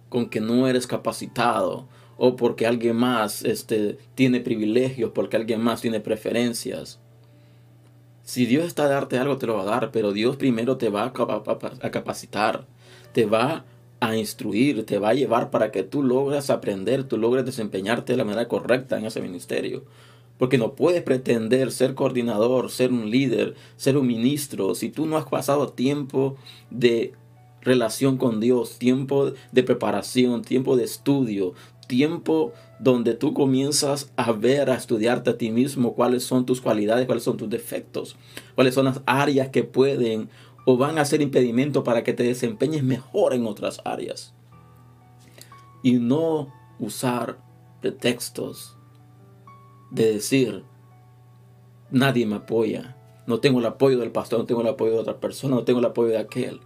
con 0.10 0.30
que 0.30 0.42
no 0.42 0.68
eres 0.68 0.88
capacitado 0.88 1.88
o 2.18 2.36
porque 2.36 2.68
alguien 2.68 2.96
más 2.96 3.44
este, 3.44 3.98
tiene 4.16 4.40
privilegios, 4.40 5.12
porque 5.14 5.38
alguien 5.38 5.62
más 5.62 5.82
tiene 5.82 6.00
preferencias. 6.00 7.00
Si 8.24 8.46
Dios 8.46 8.66
está 8.66 8.86
a 8.86 8.90
darte 8.90 9.18
algo, 9.18 9.38
te 9.38 9.48
lo 9.48 9.58
va 9.58 9.64
a 9.64 9.66
dar, 9.66 9.92
pero 9.92 10.14
Dios 10.14 10.38
primero 10.38 10.78
te 10.78 10.90
va 10.90 11.12
a 11.14 11.92
capacitar, 11.92 12.66
te 13.12 13.26
va 13.26 13.66
a 14.00 14.16
instruir, 14.16 14.86
te 14.86 15.00
va 15.00 15.10
a 15.10 15.14
llevar 15.14 15.50
para 15.50 15.72
que 15.72 15.84
tú 15.84 16.04
logres 16.04 16.50
aprender, 16.50 17.04
tú 17.06 17.18
logres 17.18 17.46
desempeñarte 17.46 18.14
de 18.14 18.18
la 18.18 18.26
manera 18.26 18.48
correcta 18.48 18.98
en 18.98 19.06
ese 19.06 19.22
ministerio. 19.22 19.86
Porque 20.44 20.58
no 20.58 20.76
puedes 20.76 21.02
pretender 21.04 21.72
ser 21.72 21.96
coordinador, 21.96 22.70
ser 22.70 22.92
un 22.92 23.10
líder, 23.10 23.56
ser 23.78 23.96
un 23.96 24.06
ministro, 24.06 24.76
si 24.76 24.90
tú 24.90 25.06
no 25.06 25.16
has 25.16 25.24
pasado 25.24 25.70
tiempo 25.70 26.36
de 26.70 27.14
relación 27.62 28.18
con 28.18 28.42
Dios, 28.42 28.78
tiempo 28.78 29.32
de 29.54 29.64
preparación, 29.64 30.42
tiempo 30.42 30.76
de 30.76 30.84
estudio, 30.84 31.54
tiempo 31.88 32.52
donde 32.78 33.14
tú 33.14 33.34
comienzas 33.34 34.12
a 34.18 34.34
ver, 34.34 34.70
a 34.70 34.76
estudiarte 34.76 35.30
a 35.30 35.38
ti 35.38 35.50
mismo 35.50 35.94
cuáles 35.94 36.26
son 36.26 36.46
tus 36.46 36.60
cualidades, 36.60 37.06
cuáles 37.06 37.24
son 37.24 37.38
tus 37.38 37.50
defectos, 37.50 38.18
cuáles 38.54 38.74
son 38.74 38.84
las 38.84 39.02
áreas 39.06 39.48
que 39.48 39.64
pueden 39.64 40.28
o 40.66 40.76
van 40.76 40.98
a 40.98 41.06
ser 41.06 41.22
impedimento 41.22 41.86
para 41.86 42.04
que 42.04 42.12
te 42.12 42.24
desempeñes 42.24 42.84
mejor 42.84 43.34
en 43.34 43.48
otras 43.48 43.80
áreas. 43.86 44.34
Y 45.84 45.94
no 45.94 46.54
usar 46.80 47.38
pretextos 47.80 48.76
de 49.94 50.14
decir, 50.14 50.64
nadie 51.92 52.26
me 52.26 52.36
apoya, 52.36 52.98
no 53.26 53.40
tengo 53.40 53.60
el 53.60 53.66
apoyo 53.66 54.00
del 54.00 54.12
pastor, 54.12 54.40
no 54.40 54.46
tengo 54.46 54.62
el 54.62 54.68
apoyo 54.68 54.94
de 54.94 55.00
otra 55.00 55.20
persona, 55.20 55.56
no 55.56 55.64
tengo 55.64 55.80
el 55.80 55.86
apoyo 55.86 56.10
de 56.10 56.18
aquel. 56.18 56.60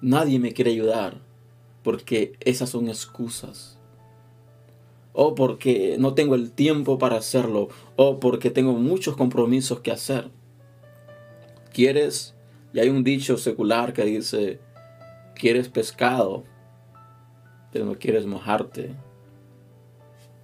Nadie 0.00 0.38
me 0.38 0.52
quiere 0.52 0.70
ayudar 0.70 1.20
porque 1.82 2.32
esas 2.40 2.70
son 2.70 2.88
excusas. 2.88 3.78
O 5.12 5.34
porque 5.34 5.96
no 5.98 6.14
tengo 6.14 6.34
el 6.34 6.52
tiempo 6.52 6.98
para 6.98 7.16
hacerlo. 7.16 7.68
O 7.96 8.20
porque 8.20 8.50
tengo 8.50 8.72
muchos 8.72 9.16
compromisos 9.16 9.80
que 9.80 9.90
hacer. 9.90 10.30
¿Quieres? 11.72 12.34
Y 12.72 12.78
hay 12.78 12.88
un 12.88 13.04
dicho 13.04 13.36
secular 13.36 13.92
que 13.92 14.04
dice, 14.04 14.60
quieres 15.34 15.68
pescado, 15.68 16.44
pero 17.72 17.84
no 17.84 17.98
quieres 17.98 18.24
mojarte. 18.24 18.94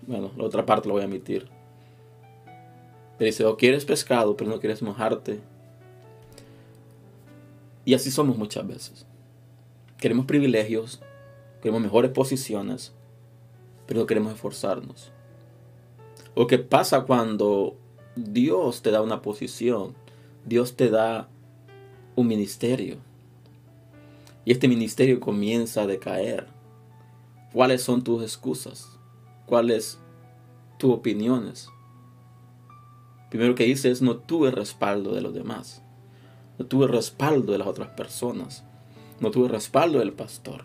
Bueno, 0.06 0.32
la 0.36 0.44
otra 0.44 0.66
parte 0.66 0.88
lo 0.88 0.94
voy 0.94 1.02
a 1.02 1.06
emitir. 1.06 1.55
Pero 3.18 3.26
dice, 3.26 3.44
o 3.44 3.56
quieres 3.56 3.84
pescado, 3.84 4.36
pero 4.36 4.50
no 4.50 4.60
quieres 4.60 4.82
mojarte. 4.82 5.40
Y 7.84 7.94
así 7.94 8.10
somos 8.10 8.36
muchas 8.36 8.66
veces. 8.66 9.06
Queremos 9.98 10.26
privilegios, 10.26 11.00
queremos 11.62 11.80
mejores 11.80 12.10
posiciones, 12.10 12.92
pero 13.86 14.00
no 14.00 14.06
queremos 14.06 14.34
esforzarnos. 14.34 15.12
O 16.34 16.46
qué 16.46 16.58
pasa 16.58 17.02
cuando 17.02 17.76
Dios 18.16 18.82
te 18.82 18.90
da 18.90 19.00
una 19.00 19.22
posición, 19.22 19.94
Dios 20.44 20.76
te 20.76 20.90
da 20.90 21.28
un 22.14 22.26
ministerio. 22.26 22.96
Y 24.44 24.52
este 24.52 24.68
ministerio 24.68 25.18
comienza 25.18 25.82
a 25.82 25.86
decaer. 25.86 26.46
¿Cuáles 27.52 27.82
son 27.82 28.02
tus 28.02 28.22
excusas? 28.22 28.98
¿Cuáles 29.46 29.98
tus 30.78 30.92
opiniones? 30.92 31.68
Primero 33.30 33.54
que 33.54 33.64
dice 33.64 33.90
es 33.90 34.02
no 34.02 34.16
tuve 34.16 34.50
respaldo 34.50 35.14
de 35.14 35.20
los 35.20 35.34
demás. 35.34 35.82
No 36.58 36.66
tuve 36.66 36.86
respaldo 36.86 37.52
de 37.52 37.58
las 37.58 37.68
otras 37.68 37.88
personas 37.90 38.64
no 39.20 39.30
tuve 39.30 39.48
respaldo 39.48 39.98
del 39.98 40.12
pastor. 40.12 40.64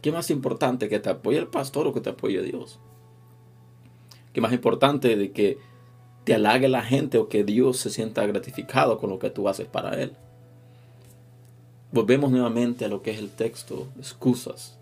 ¿Qué 0.00 0.12
más 0.12 0.30
importante 0.30 0.88
que 0.88 1.00
te 1.00 1.10
apoye 1.10 1.38
el 1.38 1.48
pastor 1.48 1.86
o 1.86 1.92
que 1.92 2.00
te 2.00 2.10
apoye 2.10 2.42
Dios? 2.42 2.78
¿Qué 4.32 4.40
más 4.40 4.52
importante 4.52 5.16
de 5.16 5.32
que 5.32 5.58
te 6.24 6.34
halague 6.34 6.68
la 6.68 6.82
gente 6.82 7.18
o 7.18 7.28
que 7.28 7.42
Dios 7.42 7.78
se 7.78 7.90
sienta 7.90 8.26
gratificado 8.26 8.98
con 8.98 9.10
lo 9.10 9.18
que 9.18 9.30
tú 9.30 9.48
haces 9.48 9.66
para 9.66 10.00
Él? 10.00 10.12
Volvemos 11.90 12.30
nuevamente 12.30 12.84
a 12.84 12.88
lo 12.88 13.02
que 13.02 13.10
es 13.10 13.18
el 13.18 13.30
texto, 13.30 13.88
excusas. 13.98 14.78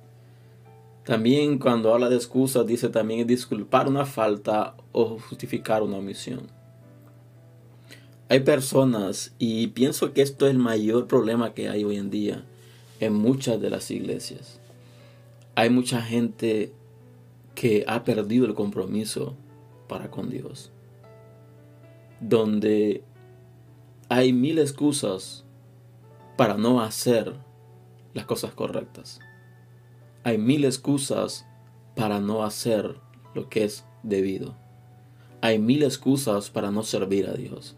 También 1.05 1.59
cuando 1.59 1.95
habla 1.95 2.09
de 2.09 2.17
excusas 2.17 2.67
dice 2.67 2.89
también 2.89 3.27
disculpar 3.27 3.89
una 3.89 4.05
falta 4.05 4.75
o 4.93 5.19
justificar 5.19 5.83
una 5.83 5.99
omisión. 5.99 6.51
Hay 8.29 8.41
personas, 8.41 9.33
y 9.39 9.69
pienso 9.69 10.13
que 10.13 10.21
esto 10.21 10.47
es 10.47 10.51
el 10.51 10.59
mayor 10.59 11.07
problema 11.07 11.55
que 11.55 11.69
hay 11.69 11.85
hoy 11.85 11.97
en 11.97 12.11
día, 12.11 12.45
en 12.99 13.15
muchas 13.15 13.61
de 13.61 13.71
las 13.71 13.89
iglesias. 13.93 14.61
Hay 15.55 15.71
mucha 15.71 16.03
gente 16.03 16.73
que 17.55 17.85
ha 17.87 18.03
perdido 18.03 18.47
el 18.47 18.55
compromiso 18.55 19.37
para 19.87 20.11
con 20.11 20.29
Dios. 20.29 20.73
Donde 22.21 23.05
hay 24.09 24.33
mil 24.33 24.59
excusas 24.59 25.45
para 26.37 26.57
no 26.57 26.81
hacer 26.81 27.33
las 28.13 28.27
cosas 28.27 28.53
correctas. 28.55 29.21
Hay 30.25 30.37
mil 30.37 30.65
excusas 30.65 31.47
para 31.95 32.19
no 32.19 32.43
hacer 32.43 32.97
lo 33.35 33.49
que 33.49 33.63
es 33.63 33.85
debido. 34.03 34.57
Hay 35.43 35.61
mil 35.61 35.85
excusas 35.85 36.51
para 36.51 36.73
no 36.73 36.83
servir 36.83 37.29
a 37.29 37.35
Dios 37.35 37.77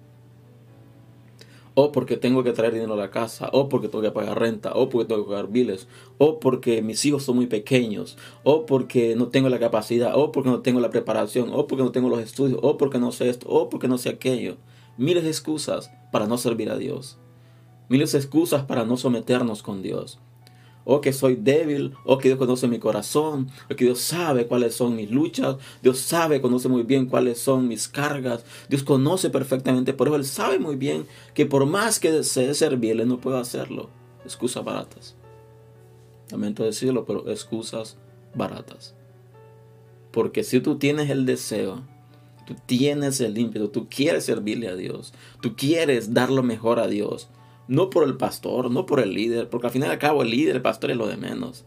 o 1.81 1.93
porque 1.93 2.17
tengo 2.17 2.43
que 2.43 2.53
traer 2.53 2.75
dinero 2.75 2.95
a 2.95 2.97
la 2.97 3.13
casa, 3.13 3.51
o 3.53 3.69
porque 3.69 3.87
tengo 3.87 4.03
que 4.03 4.11
pagar 4.11 4.41
renta, 4.41 4.73
o 4.75 4.89
porque 4.89 5.07
tengo 5.07 5.23
que 5.23 5.31
pagar 5.31 5.47
biles, 5.47 5.87
o 6.19 6.41
porque 6.41 6.83
mis 6.83 7.05
hijos 7.05 7.23
son 7.23 7.37
muy 7.37 7.47
pequeños, 7.47 8.19
o 8.43 8.67
porque 8.67 9.15
no 9.15 9.29
tengo 9.29 9.49
la 9.49 9.61
capacidad, 9.61 10.19
o 10.19 10.33
porque 10.33 10.51
no 10.51 10.61
tengo 10.61 10.81
la 10.81 10.91
preparación, 10.91 11.51
o 11.53 11.69
porque 11.69 11.85
no 11.85 11.93
tengo 11.93 12.09
los 12.09 12.19
estudios, 12.19 12.59
o 12.65 12.77
porque 12.79 12.99
no 12.99 13.13
sé 13.13 13.29
esto, 13.29 13.47
o 13.49 13.69
porque 13.69 13.87
no 13.87 13.97
sé 13.97 14.09
aquello. 14.09 14.57
Miles 14.97 15.23
de 15.23 15.31
excusas 15.31 15.93
para 16.11 16.27
no 16.27 16.37
servir 16.37 16.69
a 16.69 16.77
Dios. 16.77 17.17
Miles 17.89 18.11
de 18.11 18.19
excusas 18.19 18.65
para 18.65 18.85
no 18.85 18.97
someternos 18.97 19.63
con 19.63 19.81
Dios 19.81 20.19
o 20.91 21.03
que 21.03 21.13
soy 21.13 21.37
débil, 21.37 21.93
o 22.07 22.17
que 22.17 22.29
Dios 22.29 22.39
conoce 22.39 22.67
mi 22.67 22.79
corazón, 22.79 23.51
o 23.71 23.77
que 23.77 23.85
Dios 23.85 24.01
sabe 24.01 24.47
cuáles 24.47 24.75
son 24.75 24.97
mis 24.97 25.11
luchas, 25.11 25.57
Dios 25.83 25.99
sabe, 25.99 26.41
conoce 26.41 26.71
muy 26.71 26.83
bien 26.83 27.05
cuáles 27.05 27.39
son 27.39 27.69
mis 27.69 27.89
cargas, 27.89 28.43
Dios 28.71 28.83
conoce 28.85 29.29
perfectamente, 29.29 29.93
por 29.93 30.07
eso 30.09 30.17
Él 30.17 30.25
sabe 30.25 30.59
muy 30.59 30.77
bien 30.77 31.07
que 31.35 31.45
por 31.45 31.67
más 31.67 32.01
que 32.01 32.11
desee 32.11 32.55
servirle, 32.55 33.05
no 33.05 33.21
puedo 33.21 33.37
hacerlo. 33.37 33.91
Excusas 34.25 34.65
baratas. 34.65 35.15
Lamento 36.31 36.65
decirlo, 36.65 37.05
pero 37.05 37.29
excusas 37.29 37.99
baratas. 38.35 38.95
Porque 40.11 40.43
si 40.43 40.59
tú 40.61 40.79
tienes 40.79 41.11
el 41.11 41.27
deseo, 41.27 41.83
tú 42.47 42.55
tienes 42.65 43.21
el 43.21 43.37
ímpetu, 43.37 43.69
tú 43.69 43.89
quieres 43.91 44.25
servirle 44.25 44.69
a 44.69 44.75
Dios, 44.75 45.13
tú 45.43 45.55
quieres 45.55 46.15
dar 46.15 46.31
lo 46.31 46.43
mejor 46.43 46.81
a 46.81 46.87
Dios, 46.87 47.29
no 47.69 47.91
por 47.91 48.05
el 48.05 48.17
pastor, 48.17 48.71
no 48.71 48.87
por 48.87 49.01
el 49.01 49.15
líder, 49.15 49.49
porque 49.49 49.69
al 49.69 49.73
final 49.73 49.91
y 49.91 49.93
al 49.93 49.99
cabo 49.99 50.23
el 50.23 50.31
líder, 50.31 50.57
el 50.57 50.63
pastor 50.63 50.91
es 50.91 50.97
lo 50.97 51.07
de 51.07 51.17
menos. 51.17 51.65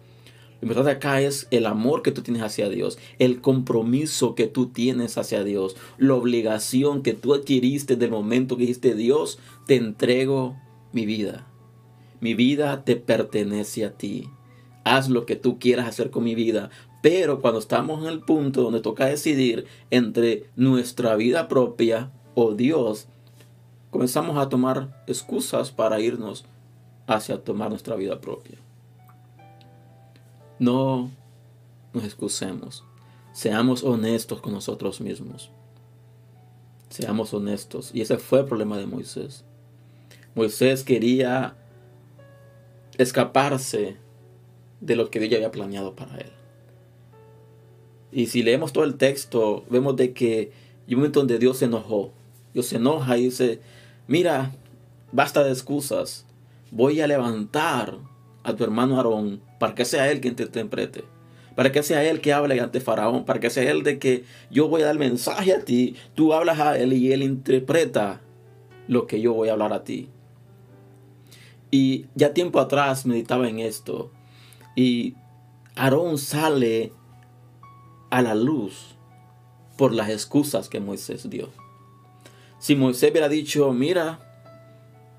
Lo 0.60 0.68
importante 0.68 0.92
acá 0.92 1.22
es 1.22 1.48
el 1.50 1.66
amor 1.66 2.04
que 2.04 2.12
tú 2.12 2.22
tienes 2.22 2.44
hacia 2.44 2.70
Dios, 2.70 3.00
el 3.18 3.42
compromiso 3.42 4.36
que 4.36 4.46
tú 4.48 4.68
tienes 4.68 5.18
hacia 5.18 5.44
Dios, 5.44 5.76
la 5.98 6.14
obligación 6.14 7.02
que 7.02 7.14
tú 7.14 7.34
adquiriste 7.34 7.96
del 7.96 8.12
momento 8.12 8.58
que 8.58 8.62
dijiste, 8.62 8.94
Dios, 8.94 9.40
te 9.66 9.76
entrego 9.76 10.56
mi 10.92 11.06
vida. 11.06 11.48
Mi 12.20 12.36
vida 12.36 12.84
te 12.84 12.96
pertenece 12.96 13.86
a 13.86 13.98
ti. 13.98 14.30
Haz 14.84 15.10
lo 15.10 15.26
que 15.26 15.36
tú 15.36 15.58
quieras 15.58 15.88
hacer 15.88 16.12
con 16.12 16.24
mi 16.24 16.36
vida. 16.36 16.70
Pero 17.02 17.42
cuando 17.42 17.60
estamos 17.60 18.04
en 18.04 18.10
el 18.10 18.20
punto 18.20 18.62
donde 18.62 18.82
toca 18.82 19.08
decidir 19.08 19.66
entre 19.90 20.46
nuestra 20.56 21.16
vida 21.16 21.48
propia 21.48 22.12
o 22.36 22.54
Dios, 22.54 23.08
comenzamos 23.92 24.38
a 24.38 24.50
tomar 24.50 25.04
excusas 25.06 25.70
para 25.70 26.00
irnos 26.00 26.46
hacia 27.06 27.44
tomar 27.44 27.70
nuestra 27.70 27.96
vida 27.96 28.20
propia. 28.20 28.58
No 30.58 31.12
nos 31.94 32.04
excusemos. 32.04 32.84
Seamos 33.34 33.84
honestos 33.84 34.42
con 34.42 34.54
nosotros 34.54 35.02
mismos. 35.02 35.52
Seamos 36.90 37.34
honestos. 37.34 37.92
Y 37.94 38.02
ese 38.02 38.18
fue 38.18 38.40
el 38.40 38.46
problema 38.46 38.78
de 38.78 38.86
Moisés. 38.86 39.44
Moisés 40.36 40.84
quería 40.84 41.56
escaparse 42.98 43.98
de 44.80 44.96
lo 44.96 45.10
que 45.10 45.20
Dios 45.20 45.34
había 45.36 45.52
planeado 45.52 45.96
para 45.96 46.18
él. 46.18 46.32
Y 48.12 48.28
si 48.28 48.44
leemos 48.44 48.74
todo 48.74 48.84
el 48.84 48.96
texto, 48.96 49.64
vemos 49.70 49.96
de 49.96 50.14
que 50.14 50.52
hay 50.88 50.94
un 50.94 51.02
momento 51.02 51.20
donde 51.20 51.40
Dios 51.40 51.58
se 51.58 51.66
enojó. 51.66 52.12
Dios 52.54 52.66
se 52.66 52.76
enoja 52.76 53.18
y 53.18 53.26
dice, 53.26 53.62
mira, 54.12 54.52
basta 55.14 55.42
de 55.42 55.52
excusas. 55.52 56.26
Voy 56.70 57.00
a 57.00 57.08
levantar 57.08 57.98
a 58.44 58.54
tu 58.54 58.66
hermano 58.66 58.98
Aarón 58.98 59.42
para 59.58 59.74
que 59.74 59.86
sea 59.86 60.12
él 60.12 60.20
quien 60.20 60.36
te 60.36 60.44
interprete. 60.44 61.06
Para 61.56 61.72
que 61.72 61.82
sea 61.82 62.04
él 62.04 62.20
que 62.20 62.34
hable 62.34 62.60
ante 62.60 62.82
Faraón. 62.82 63.24
Para 63.24 63.40
que 63.40 63.50
sea 63.50 63.72
él 63.72 63.84
de 63.84 64.00
que 64.00 64.26
yo 64.50 64.68
voy 64.68 64.82
a 64.82 64.88
dar 64.88 65.00
mensaje 65.00 65.54
a 65.54 65.64
ti. 65.64 65.96
Tú 66.14 66.34
hablas 66.34 66.60
a 66.60 66.78
él 66.78 66.92
y 66.92 67.14
él 67.14 67.24
interpreta 67.24 68.20
lo 68.90 69.08
que 69.08 69.22
yo 69.22 69.34
voy 69.34 69.48
a 69.48 69.54
hablar 69.54 69.72
a 69.72 69.86
ti. 69.86 70.10
Y 71.72 72.08
ya 72.14 72.34
tiempo 72.34 72.60
atrás 72.60 73.06
meditaba 73.06 73.48
en 73.48 73.60
esto. 73.60 74.12
Y 74.76 75.16
Aarón 75.76 76.18
sale 76.18 76.92
a 78.10 78.22
la 78.22 78.36
luz 78.36 78.98
por 79.78 79.94
las 79.94 80.10
excusas 80.10 80.68
que 80.68 80.82
Moisés 80.82 81.30
dio. 81.30 81.61
Si 82.62 82.76
Moisés 82.76 83.10
hubiera 83.10 83.28
dicho, 83.28 83.74
mira, 83.74 84.20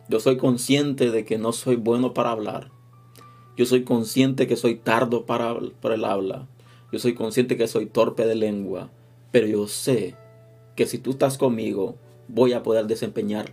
yo 0.08 0.20
soy 0.20 0.36
consciente 0.36 1.10
de 1.10 1.24
que 1.24 1.38
no 1.38 1.50
soy 1.50 1.74
bueno 1.74 2.14
para 2.14 2.30
hablar. 2.30 2.70
Yo 3.56 3.66
soy 3.66 3.82
consciente 3.82 4.46
que 4.46 4.54
soy 4.54 4.76
tardo 4.76 5.26
para, 5.26 5.50
el 5.50 6.04
habla. 6.04 6.46
Yo 6.92 7.00
soy 7.00 7.14
consciente 7.14 7.56
que 7.56 7.66
soy 7.66 7.86
torpe 7.86 8.26
de 8.26 8.36
lengua. 8.36 8.90
Pero 9.32 9.48
yo 9.48 9.66
sé 9.66 10.14
que 10.76 10.86
si 10.86 10.98
tú 10.98 11.10
estás 11.10 11.36
conmigo, 11.36 11.96
voy 12.28 12.52
a 12.52 12.62
poder 12.62 12.86
desempeñar 12.86 13.50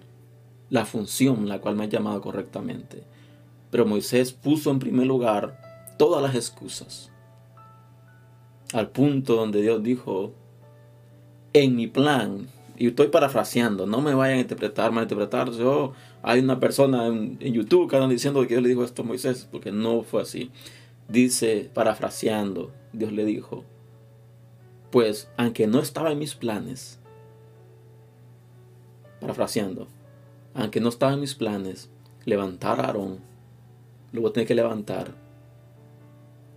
la 0.70 0.86
función 0.86 1.50
la 1.50 1.60
cual 1.60 1.76
me 1.76 1.86
has 1.86 1.90
llamado 1.90 2.22
correctamente. 2.22 3.02
Pero 3.72 3.88
Moisés 3.88 4.34
puso 4.34 4.70
en 4.70 4.78
primer 4.78 5.08
lugar 5.08 5.96
todas 5.98 6.22
las 6.22 6.36
excusas. 6.36 7.12
Al 8.72 8.92
punto 8.92 9.36
donde 9.36 9.64
Dios 9.64 9.82
dijo, 9.82 10.32
en 11.54 11.76
mi 11.76 11.88
plan, 11.88 12.50
y 12.80 12.88
estoy 12.88 13.10
parafraseando, 13.10 13.86
no 13.86 14.00
me 14.00 14.14
vayan 14.14 14.38
a 14.38 14.42
interpretar, 14.42 14.94
interpretar 14.94 15.52
yo, 15.52 15.92
hay 16.24 16.40
una 16.40 16.62
persona 16.62 17.08
en, 17.08 17.38
YouTube 17.38 17.90
que 17.90 17.98
anda 17.98 18.08
diciendo 18.08 18.42
que 18.44 18.48
Dios 18.48 18.64
le 18.64 18.70
dijo 18.70 18.86
esto 18.86 19.02
a 19.02 19.06
Moisés, 19.06 19.50
porque 19.52 19.74
no 19.74 20.02
fue 20.04 20.22
así. 20.22 20.50
Dice, 21.10 21.70
parafraseando, 21.74 22.72
Dios 22.94 23.12
le 23.12 23.26
dijo, 23.26 23.66
pues 24.92 25.30
aunque 25.36 25.68
no 25.68 25.80
estaba 25.82 26.14
en 26.14 26.20
mis 26.20 26.36
planes, 26.36 27.02
parafraseando, 29.20 29.90
aunque 30.54 30.80
no 30.80 30.88
estaba 30.88 31.12
en 31.12 31.20
mis 31.20 31.36
planes, 31.36 31.90
levantar 32.24 32.80
a 32.80 32.86
Aarón, 32.86 33.20
lo 34.14 34.22
voy 34.22 34.46
que 34.46 34.56
levantar. 34.56 35.16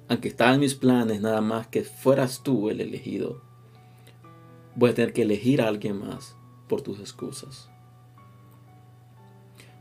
Aunque 0.07 0.29
estaba 0.29 0.55
en 0.55 0.61
mis 0.61 0.77
planes 0.77 1.21
nada 1.21 1.41
más 1.41 1.67
que 1.67 1.83
fueras 1.83 2.45
tú 2.45 2.71
el 2.71 2.81
elegido, 2.81 3.43
voy 4.75 4.91
a 4.91 4.95
tener 4.95 5.13
que 5.13 5.23
elegir 5.23 5.63
a 5.63 5.69
alguien 5.69 5.99
más 5.99 6.37
por 6.69 6.83
tus 6.83 6.99
excusas. 7.01 7.69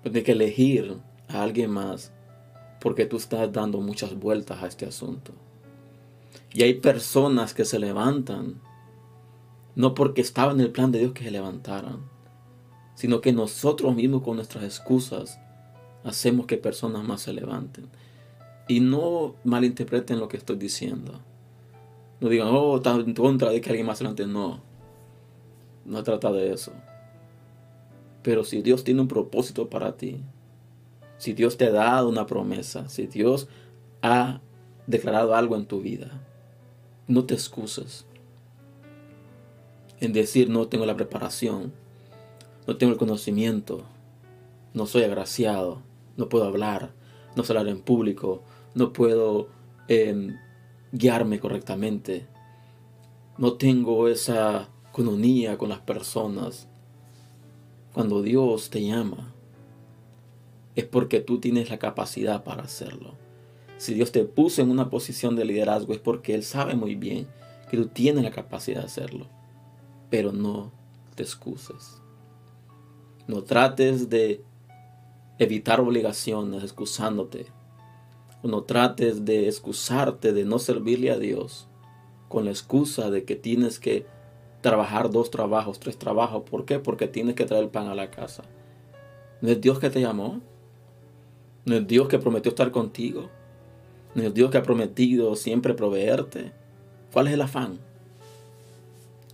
Voy 0.03 0.09
a 0.09 0.11
tener 0.11 0.23
que 0.23 0.31
elegir 0.31 0.97
a 1.27 1.43
alguien 1.43 1.71
más 1.71 2.13
porque 2.81 3.05
tú 3.05 3.17
estás 3.17 3.51
dando 3.53 3.79
muchas 3.79 4.15
vueltas 4.15 4.61
a 4.61 4.67
este 4.67 4.85
asunto. 4.85 5.33
Y 6.53 6.63
hay 6.63 6.73
personas 6.75 7.53
que 7.53 7.63
se 7.63 7.79
levantan, 7.79 8.59
no 9.75 9.93
porque 9.93 10.21
estaba 10.21 10.51
en 10.51 10.59
el 10.59 10.71
plan 10.71 10.91
de 10.91 10.99
Dios 10.99 11.13
que 11.13 11.23
se 11.23 11.31
levantaran, 11.31 11.99
sino 12.95 13.21
que 13.21 13.31
nosotros 13.31 13.95
mismos 13.95 14.23
con 14.23 14.35
nuestras 14.35 14.63
excusas 14.63 15.39
hacemos 16.03 16.45
que 16.47 16.57
personas 16.57 17.03
más 17.03 17.21
se 17.21 17.33
levanten. 17.33 17.87
Y 18.67 18.79
no 18.79 19.35
malinterpreten 19.43 20.19
lo 20.19 20.27
que 20.27 20.37
estoy 20.37 20.57
diciendo. 20.57 21.19
No 22.19 22.29
digan, 22.29 22.49
oh, 22.51 22.77
está 22.77 22.95
en 22.95 23.13
contra 23.13 23.49
de 23.49 23.61
que 23.61 23.69
alguien 23.69 23.87
más 23.87 23.97
se 23.97 24.03
levante. 24.03 24.25
No, 24.27 24.61
no 25.85 26.03
trata 26.03 26.31
de 26.31 26.53
eso. 26.53 26.71
Pero 28.21 28.43
si 28.43 28.61
Dios 28.61 28.83
tiene 28.83 29.01
un 29.01 29.07
propósito 29.07 29.69
para 29.69 29.97
ti, 29.97 30.21
si 31.17 31.33
Dios 31.33 31.57
te 31.57 31.65
ha 31.65 31.71
dado 31.71 32.09
una 32.09 32.25
promesa, 32.25 32.87
si 32.89 33.07
Dios 33.07 33.47
ha 34.01 34.41
declarado 34.87 35.35
algo 35.35 35.55
en 35.55 35.65
tu 35.65 35.81
vida, 35.81 36.09
no 37.07 37.25
te 37.25 37.33
excuses 37.33 38.05
en 39.99 40.13
decir 40.13 40.49
no 40.49 40.67
tengo 40.67 40.85
la 40.85 40.95
preparación, 40.95 41.73
no 42.67 42.77
tengo 42.77 42.91
el 42.91 42.99
conocimiento, 42.99 43.83
no 44.73 44.87
soy 44.87 45.03
agraciado, 45.03 45.83
no 46.17 46.27
puedo 46.27 46.45
hablar, 46.45 46.91
no 47.35 47.43
sé 47.43 47.53
hablar 47.53 47.67
en 47.67 47.81
público, 47.81 48.41
no 48.73 48.93
puedo 48.93 49.47
em, 49.87 50.37
guiarme 50.91 51.39
correctamente, 51.39 52.27
no 53.37 53.53
tengo 53.53 54.07
esa 54.07 54.69
cononía 54.91 55.57
con 55.57 55.69
las 55.69 55.79
personas. 55.79 56.67
Cuando 57.93 58.21
Dios 58.21 58.69
te 58.69 58.83
llama, 58.83 59.33
es 60.75 60.85
porque 60.85 61.19
tú 61.19 61.39
tienes 61.39 61.69
la 61.69 61.79
capacidad 61.79 62.43
para 62.43 62.63
hacerlo. 62.63 63.15
Si 63.77 63.93
Dios 63.93 64.11
te 64.11 64.23
puso 64.25 64.61
en 64.61 64.69
una 64.69 64.89
posición 64.89 65.35
de 65.35 65.45
liderazgo 65.45 65.93
es 65.93 65.99
porque 65.99 66.35
Él 66.35 66.43
sabe 66.43 66.75
muy 66.75 66.95
bien 66.95 67.27
que 67.69 67.77
tú 67.77 67.87
tienes 67.87 68.23
la 68.23 68.31
capacidad 68.31 68.81
de 68.81 68.85
hacerlo. 68.85 69.27
Pero 70.09 70.31
no 70.31 70.71
te 71.15 71.23
excuses. 71.23 72.01
No 73.27 73.43
trates 73.43 74.09
de 74.09 74.43
evitar 75.39 75.79
obligaciones 75.79 76.63
excusándote. 76.63 77.47
O 78.43 78.47
no 78.47 78.63
trates 78.63 79.25
de 79.25 79.47
excusarte 79.47 80.33
de 80.33 80.45
no 80.45 80.59
servirle 80.59 81.11
a 81.11 81.17
Dios 81.17 81.67
con 82.27 82.45
la 82.45 82.51
excusa 82.51 83.09
de 83.09 83.25
que 83.25 83.35
tienes 83.35 83.79
que 83.79 84.05
trabajar 84.61 85.09
dos 85.09 85.31
trabajos, 85.31 85.79
tres 85.79 85.97
trabajos. 85.97 86.43
¿Por 86.49 86.65
qué? 86.65 86.79
Porque 86.79 87.07
tienes 87.07 87.35
que 87.35 87.45
traer 87.45 87.69
pan 87.69 87.87
a 87.87 87.95
la 87.95 88.09
casa. 88.09 88.43
¿No 89.41 89.49
es 89.49 89.59
Dios 89.59 89.79
que 89.79 89.89
te 89.89 90.01
llamó? 90.01 90.39
¿No 91.65 91.75
es 91.75 91.87
Dios 91.87 92.07
que 92.07 92.19
prometió 92.19 92.49
estar 92.49 92.71
contigo? 92.71 93.29
¿No 94.15 94.23
es 94.23 94.33
Dios 94.33 94.51
que 94.51 94.57
ha 94.57 94.63
prometido 94.63 95.35
siempre 95.35 95.73
proveerte? 95.73 96.51
¿Cuál 97.11 97.27
es 97.27 97.33
el 97.33 97.41
afán? 97.41 97.79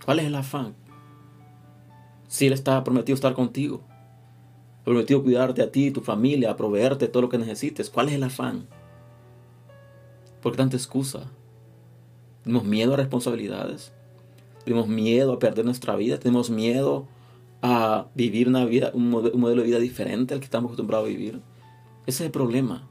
¿Cuál 0.06 0.20
es 0.20 0.26
el 0.26 0.36
afán? 0.36 0.76
Si 2.28 2.48
Él 2.48 2.54
está 2.54 2.84
prometido 2.84 3.16
estar 3.16 3.34
contigo, 3.34 3.82
prometido 4.84 5.24
cuidarte 5.24 5.62
a 5.62 5.72
ti, 5.72 5.92
tu 5.92 6.02
familia, 6.02 6.56
proveerte 6.56 7.08
todo 7.08 7.24
lo 7.24 7.30
que 7.30 7.38
necesites, 7.38 7.90
¿cuál 7.90 8.10
es 8.10 8.16
el 8.16 8.24
afán? 8.24 8.68
¿Por 10.42 10.54
qué 10.54 10.58
tanta 10.58 10.78
excusa? 10.78 11.32
¿Tenemos 12.44 12.64
miedo 12.64 12.94
a 12.94 12.98
responsabilidades? 12.98 13.94
¿Tenemos 14.68 14.90
miedo 14.90 15.32
a 15.32 15.40
perder 15.40 15.64
nuestra 15.64 15.96
vida? 15.96 16.20
¿Tenemos 16.20 16.50
miedo 16.50 17.08
a 17.62 18.08
vivir 18.16 18.50
una 18.50 18.66
vida, 18.66 18.92
un 18.94 19.10
modelo 19.10 19.62
de 19.62 19.68
vida 19.68 19.80
diferente 19.80 20.34
al 20.34 20.42
que 20.42 20.44
estamos 20.44 20.68
acostumbrados 20.68 21.06
a 21.06 21.08
vivir? 21.08 21.40
Ese 22.06 22.24
es 22.24 22.26
el 22.26 22.32
problema. 22.32 22.86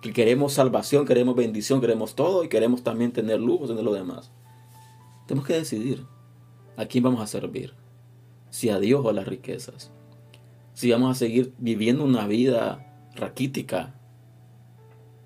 Que 0.00 0.14
queremos 0.14 0.54
salvación, 0.54 1.04
queremos 1.04 1.36
bendición, 1.36 1.82
queremos 1.82 2.14
todo 2.14 2.42
y 2.42 2.48
queremos 2.48 2.84
también 2.84 3.12
tener 3.12 3.38
lujos, 3.38 3.68
tener 3.68 3.84
lo 3.84 3.92
demás. 3.92 4.32
Tenemos 5.26 5.46
que 5.46 5.52
decidir 5.52 6.06
a 6.78 6.86
quién 6.86 7.04
vamos 7.04 7.20
a 7.20 7.26
servir 7.26 7.74
si 8.48 8.70
a 8.70 8.78
Dios 8.78 9.04
o 9.04 9.10
a 9.10 9.12
las 9.12 9.28
riquezas. 9.28 9.92
Si 10.72 10.90
vamos 10.90 11.10
a 11.10 11.18
seguir 11.18 11.52
viviendo 11.58 12.02
una 12.02 12.26
vida 12.26 13.10
raquítica, 13.14 13.92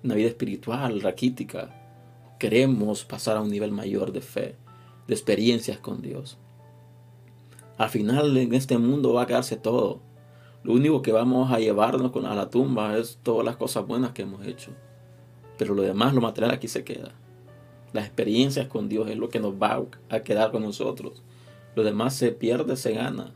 una 0.03 0.15
vida 0.15 0.27
espiritual 0.27 0.99
raquítica, 0.99 1.73
queremos 2.37 3.05
pasar 3.05 3.37
a 3.37 3.41
un 3.41 3.49
nivel 3.49 3.71
mayor 3.71 4.11
de 4.11 4.19
fe, 4.19 4.57
de 5.09 5.15
experiencias 5.15 5.79
con 5.79 6.03
Dios. 6.03 6.37
Al 7.79 7.89
final 7.89 8.37
en 8.37 8.53
este 8.53 8.77
mundo 8.77 9.13
va 9.13 9.23
a 9.23 9.25
quedarse 9.25 9.57
todo. 9.57 10.01
Lo 10.63 10.73
único 10.73 11.01
que 11.01 11.11
vamos 11.11 11.51
a 11.51 11.57
llevarnos 11.57 12.15
a 12.15 12.35
la 12.35 12.49
tumba 12.51 12.95
es 12.95 13.17
todas 13.23 13.43
las 13.43 13.57
cosas 13.57 13.87
buenas 13.87 14.11
que 14.11 14.21
hemos 14.21 14.45
hecho. 14.45 14.71
Pero 15.57 15.73
lo 15.73 15.81
demás, 15.81 16.13
lo 16.13 16.21
material 16.21 16.51
aquí 16.51 16.67
se 16.67 16.83
queda. 16.83 17.11
Las 17.91 18.05
experiencias 18.05 18.67
con 18.67 18.87
Dios 18.87 19.09
es 19.09 19.17
lo 19.17 19.29
que 19.29 19.39
nos 19.39 19.55
va 19.55 19.83
a 20.09 20.19
quedar 20.19 20.51
con 20.51 20.61
nosotros. 20.61 21.23
Lo 21.75 21.83
demás 21.83 22.13
se 22.13 22.31
pierde, 22.31 22.77
se 22.77 22.93
gana. 22.93 23.31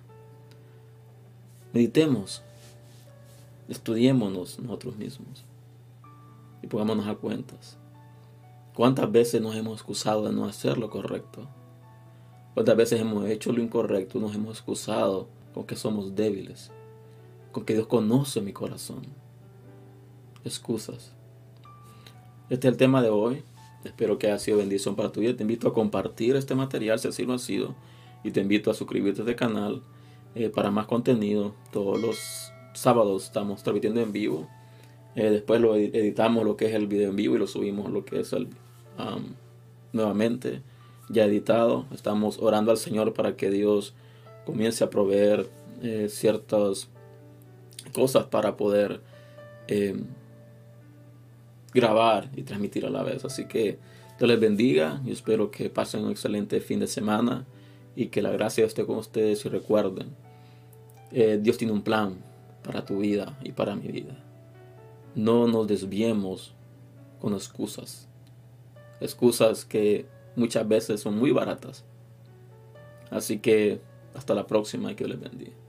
Meditemos. 1.74 2.44
Estudiémonos 3.68 4.60
nosotros 4.60 4.96
mismos. 4.96 5.44
Y 6.62 6.68
pongámonos 6.68 7.08
a 7.08 7.16
cuentas. 7.16 7.80
¿Cuántas 8.76 9.12
veces 9.12 9.42
nos 9.42 9.56
hemos 9.56 9.74
excusado 9.74 10.28
de 10.28 10.34
no 10.34 10.46
hacer 10.46 10.78
lo 10.78 10.92
correcto? 10.92 11.48
¿Cuántas 12.54 12.76
veces 12.76 13.02
hemos 13.02 13.28
hecho 13.28 13.52
lo 13.52 13.62
incorrecto? 13.62 14.20
Nos 14.20 14.36
hemos 14.36 14.58
excusado 14.58 15.28
con 15.54 15.66
que 15.66 15.76
somos 15.76 16.16
débiles. 16.16 16.72
Con 17.52 17.66
que 17.66 17.74
Dios 17.74 17.88
conoce 17.88 18.42
mi 18.42 18.54
corazón. 18.54 19.02
Excusas. 20.44 21.13
Este 22.50 22.68
es 22.68 22.72
el 22.72 22.78
tema 22.78 23.02
de 23.02 23.10
hoy. 23.10 23.44
Espero 23.84 24.18
que 24.18 24.28
haya 24.28 24.39
sido 24.39 24.58
bendición 24.58 24.96
para 24.96 25.12
tu 25.12 25.22
vida. 25.22 25.36
Te 25.36 25.44
invito 25.44 25.68
a 25.68 25.74
compartir 25.74 26.36
este 26.36 26.56
material 26.56 27.00
si 27.00 27.08
así 27.08 27.26
lo 27.26 27.34
ha 27.34 27.39
sido 27.39 27.76
y 28.24 28.32
te 28.32 28.42
invito 28.42 28.72
a 28.72 28.74
suscribirte 28.74 29.22
a 29.22 29.24
este 29.24 29.36
canal 29.36 29.82
eh, 30.36 30.50
para 30.50 30.72
más 30.72 30.86
contenido. 30.86 31.54
Todos 31.72 32.00
los 32.00 32.52
sábados 32.74 33.26
estamos 33.26 33.63
transmitiendo 33.63 34.02
en 34.02 34.12
vivo. 34.12 34.48
Eh, 35.16 35.30
después 35.30 35.60
lo 35.60 35.76
editamos 35.76 36.46
lo 36.46 36.56
que 36.56 36.68
es 36.68 36.74
el 36.74 36.88
video 36.88 37.10
en 37.10 37.16
vivo 37.16 37.36
y 37.36 37.39
lo 37.39 37.48
subimos 37.48 37.92
lo 37.92 38.06
que 38.06 38.20
es 38.20 38.34
el 38.34 38.50
nuevamente. 39.92 40.62
Ya 41.10 41.26
editado. 41.26 41.86
Estamos 41.94 42.39
orando 42.39 42.72
al 42.72 42.78
Señor 42.78 43.13
para 43.13 43.36
que 43.36 43.50
Dios 43.50 43.94
comience 44.46 44.84
a 44.84 44.89
proveer 44.89 45.50
eh, 45.82 46.08
ciertas 46.10 46.89
cosas 47.94 48.26
para 48.26 48.56
poder 48.58 49.02
em, 49.68 50.06
grabar 51.74 52.30
y 52.36 52.44
transmitir 52.44 52.86
a 52.86 52.89
la 52.89 53.04
vez. 53.04 53.26
Así 53.26 53.46
que 53.46 53.80
Dios 54.18 54.30
les 54.30 54.39
bendiga 54.39 55.02
y 55.06 55.12
espero 55.12 55.52
que 55.52 55.70
pasen 55.70 56.04
un 56.06 56.12
excelente 56.12 56.62
fin 56.62 56.80
de 56.80 56.88
semana 56.88 57.46
y 57.96 58.08
que 58.08 58.22
la 58.22 58.32
gracia 58.32 58.66
esté 58.66 58.86
con 58.86 58.98
ustedes 58.98 59.46
y 59.46 59.50
recuerden, 59.50 60.16
eh, 61.12 61.39
Dios 61.42 61.58
tiene 61.58 61.74
un 61.74 61.84
plan 61.84 62.16
para 62.63 62.86
tu 62.86 63.00
vida 63.00 63.38
y 63.44 63.52
para 63.52 63.76
mi 63.76 63.89
vida. 63.89 64.16
No 65.16 65.48
nos 65.48 65.68
desviemos 65.68 66.54
con 67.20 67.34
excusas. 67.34 68.08
Excusas 69.00 69.66
que 69.66 70.08
muchas 70.36 70.67
veces 70.67 71.02
son 71.02 71.17
muy 71.17 71.32
baratas. 71.32 71.86
Así 73.10 73.39
que 73.39 73.82
hasta 74.15 74.34
la 74.34 74.48
próxima 74.48 74.91
y 74.91 74.96
que 74.96 75.06
Dios 75.06 75.19
les 75.19 75.32
bendiga. 75.32 75.62